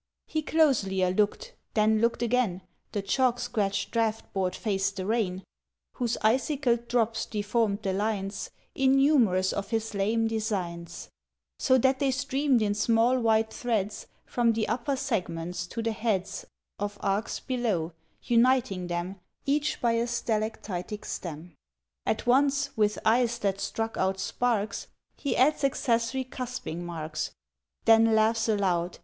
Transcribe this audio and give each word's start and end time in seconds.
He 0.25 0.41
closelier 0.41 1.15
looked; 1.15 1.53
then 1.75 2.01
looked 2.01 2.23
again: 2.23 2.63
The 2.91 3.03
chalk 3.03 3.37
scratched 3.39 3.91
draught 3.91 4.33
board 4.33 4.55
faced 4.55 4.95
the 4.95 5.05
rain, 5.05 5.43
Whose 5.97 6.17
icicled 6.23 6.87
drops 6.87 7.27
deformed 7.27 7.83
the 7.83 7.93
lines 7.93 8.49
Innumerous 8.73 9.53
of 9.53 9.69
his 9.69 9.93
lame 9.93 10.27
designs, 10.27 11.07
So 11.59 11.77
that 11.77 11.99
they 11.99 12.09
streamed 12.09 12.63
in 12.63 12.73
small 12.73 13.19
white 13.19 13.53
threads 13.53 14.07
From 14.25 14.53
the 14.53 14.67
upper 14.67 14.95
segments 14.95 15.67
to 15.67 15.83
the 15.83 15.91
heads 15.91 16.47
Of 16.79 16.97
arcs 17.01 17.39
below, 17.39 17.93
uniting 18.23 18.87
them 18.87 19.19
Each 19.45 19.79
by 19.79 19.91
a 19.91 20.07
stalactitic 20.07 21.05
stem. 21.05 21.53
—At 22.07 22.25
once, 22.25 22.75
with 22.75 22.97
eyes 23.05 23.37
that 23.37 23.61
struck 23.61 23.97
out 23.97 24.19
sparks, 24.19 24.87
He 25.15 25.37
adds 25.37 25.63
accessory 25.63 26.23
cusping 26.23 26.83
marks, 26.83 27.35
Then 27.85 28.15
laughs 28.15 28.49
aloud. 28.49 28.97